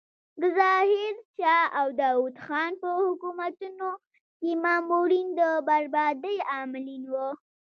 [0.41, 3.89] د ظاهر شاه او داود خان په حکومتونو
[4.39, 7.29] کې مامورین د بربادۍ عاملین وو.